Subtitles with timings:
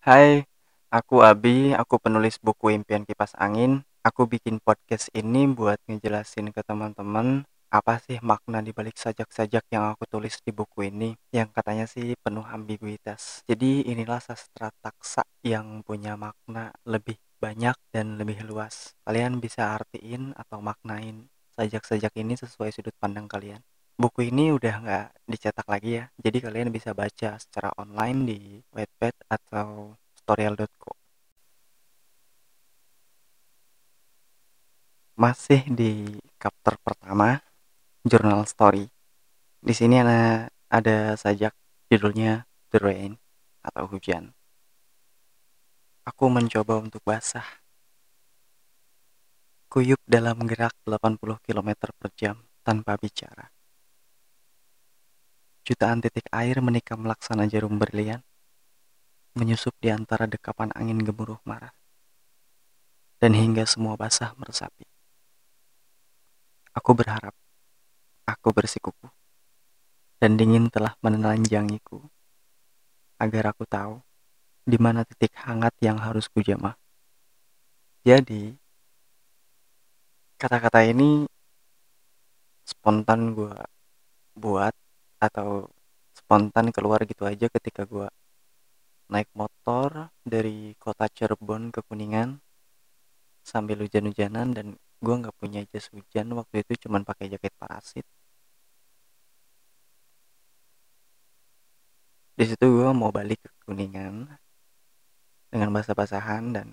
[0.00, 0.48] Hai,
[0.88, 3.84] aku Abi, aku penulis buku Impian Kipas Angin.
[4.00, 9.92] Aku bikin podcast ini buat ngejelasin ke teman-teman apa sih makna di balik sajak-sajak yang
[9.92, 13.44] aku tulis di buku ini yang katanya sih penuh ambiguitas.
[13.44, 18.96] Jadi inilah sastra taksa yang punya makna lebih banyak dan lebih luas.
[19.04, 21.28] Kalian bisa artiin atau maknain
[21.60, 23.60] sajak-sajak ini sesuai sudut pandang kalian
[24.00, 26.04] buku ini udah nggak dicetak lagi ya.
[26.16, 28.38] Jadi kalian bisa baca secara online di
[28.72, 30.96] Wattpad atau storyal.co
[35.20, 37.44] masih di chapter pertama
[38.08, 38.88] jurnal story.
[39.60, 41.52] Di sini ada ada sajak
[41.92, 43.12] judulnya The Rain
[43.60, 44.32] atau hujan.
[46.08, 47.44] Aku mencoba untuk basah.
[49.68, 53.59] Kuyup dalam gerak 80 km per jam tanpa bicara
[55.70, 58.26] Jutaan titik air menikam laksana jarum berlian,
[59.38, 61.70] menyusup di antara dekapan angin gemuruh marah,
[63.22, 64.82] dan hingga semua basah meresapi.
[66.74, 67.30] Aku berharap,
[68.26, 69.14] aku bersikupu,
[70.18, 72.02] dan dingin telah menelanjangiku,
[73.22, 74.02] agar aku tahu
[74.66, 76.74] di mana titik hangat yang harus kujamah.
[78.02, 78.58] Jadi,
[80.34, 81.30] kata-kata ini
[82.66, 83.54] spontan gue
[84.34, 84.74] buat
[85.20, 85.68] atau
[86.18, 88.08] spontan keluar gitu aja ketika gue
[89.12, 92.40] naik motor dari kota Cirebon ke Kuningan
[93.44, 94.66] sambil hujan-hujanan dan
[95.04, 98.06] gue nggak punya jas hujan waktu itu cuman pakai jaket parasit.
[102.38, 104.14] Di situ gue mau balik ke Kuningan
[105.50, 106.68] dengan basah-basahan dan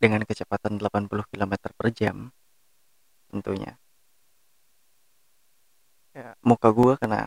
[0.00, 2.16] dengan kecepatan 80 km per jam
[3.28, 3.76] tentunya
[6.20, 7.18] ya, muka gue kena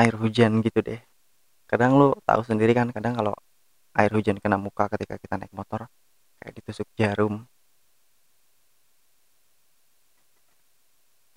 [0.00, 1.00] air hujan gitu deh.
[1.70, 3.34] Kadang lo tahu sendiri kan kadang kalau
[3.98, 5.80] air hujan kena muka ketika kita naik motor
[6.40, 7.34] kayak ditusuk jarum.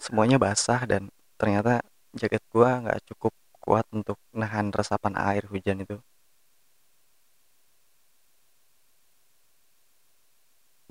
[0.05, 1.03] Semuanya basah dan
[1.39, 1.71] ternyata
[2.19, 5.95] jaket gue nggak cukup kuat untuk nahan resapan air hujan itu.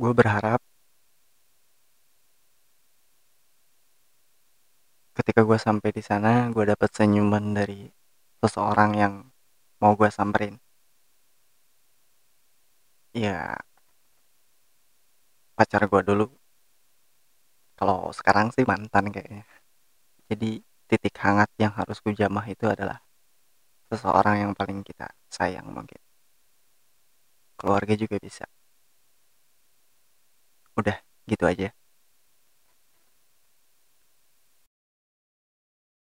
[0.00, 0.60] Gue berharap
[5.16, 7.88] ketika gue sampai di sana gue dapat senyuman dari
[8.42, 9.14] seseorang yang
[9.80, 10.54] mau gue samperin.
[13.14, 13.56] Ya
[15.56, 16.26] pacar gue dulu.
[17.78, 19.44] Kalau sekarang sih mantan kayaknya.
[20.30, 22.98] Jadi titik hangat yang harus gue jamah itu adalah
[23.90, 26.00] seseorang yang paling kita sayang mungkin.
[27.56, 28.44] Keluarga juga bisa.
[30.76, 31.72] Udah gitu aja